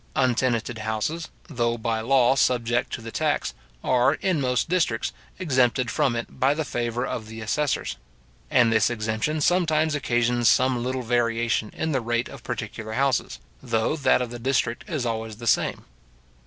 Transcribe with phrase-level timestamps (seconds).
[0.15, 3.53] Untenanted houses, though by law subject to the tax,
[3.83, 7.97] are, in most districts, exempted from it by the favour of the assessors;
[8.49, 13.95] and this exemption sometimes occasions some little variation in the rate of particular houses, though
[13.95, 15.85] that of the district is always the same.